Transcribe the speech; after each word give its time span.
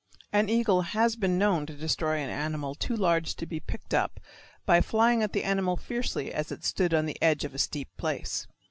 An 0.33 0.49
eagle 0.49 0.81
has 0.81 1.15
been 1.15 1.37
known 1.37 1.67
to 1.67 1.75
destroy 1.75 2.17
an 2.17 2.31
animal 2.31 2.73
too 2.73 2.95
large 2.95 3.35
to 3.35 3.45
be 3.45 3.59
picked 3.59 3.93
up 3.93 4.19
by 4.65 4.81
flying 4.81 5.21
at 5.21 5.31
the 5.31 5.43
animal 5.43 5.77
fiercely 5.77 6.33
as 6.33 6.51
it 6.51 6.65
stood 6.65 6.91
upon 6.91 7.05
the 7.05 7.21
edge 7.21 7.45
of 7.45 7.53
a 7.53 7.59
steep 7.59 7.95
place. 7.97 8.47